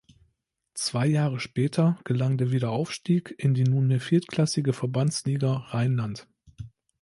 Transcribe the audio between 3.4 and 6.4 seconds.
die nunmehr viertklassige Verbandsliga Rheinland.